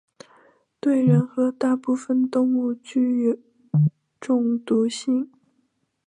[0.79, 3.39] 对人和大部分动物具
[4.19, 5.29] 中毒性。